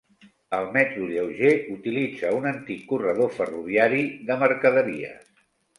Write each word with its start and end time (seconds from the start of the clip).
El 0.59 0.63
metro 0.77 1.09
lleuger 1.11 1.53
utilitza 1.75 2.33
un 2.39 2.49
antic 2.55 2.83
corredor 2.95 3.33
ferroviari 3.39 4.05
de 4.31 4.41
mercaderies. 4.47 5.35